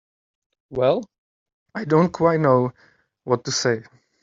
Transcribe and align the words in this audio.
Well—I 0.71 1.85
don't 1.85 2.11
quite 2.11 2.39
know 2.39 2.73
what 3.23 3.43
to 3.45 3.51
say. 3.51 3.83